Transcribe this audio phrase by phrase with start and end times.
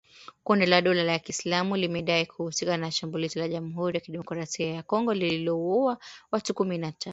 [0.43, 5.13] Kundi la dola ya Kiislamu limedai kuhusika na shambulizi la Jamhuri ya kidemokrasia ya Kongo
[5.13, 5.97] lililouwa
[6.31, 7.09] watu kumi na tano.